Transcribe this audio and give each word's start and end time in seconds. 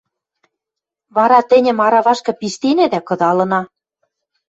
Вара 1.15 1.39
тӹньӹм 1.49 1.77
аравашкы 1.85 2.33
пиштенӓ 2.39 2.85
дӓ 2.91 2.99
кыдалына. 3.07 3.61